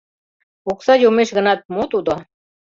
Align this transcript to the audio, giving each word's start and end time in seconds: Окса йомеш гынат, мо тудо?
Окса 0.71 0.93
йомеш 1.03 1.29
гынат, 1.37 1.59
мо 1.73 1.83
тудо? 1.91 2.13